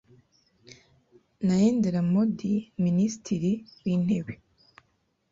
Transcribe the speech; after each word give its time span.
Naendera 1.45 2.01
Modi 2.11 2.51
minisitiri 2.85 3.51
w’intebe 3.83 4.33